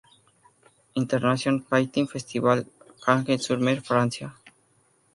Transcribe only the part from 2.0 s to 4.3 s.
Festival, Cagnes-sur-Mer, France.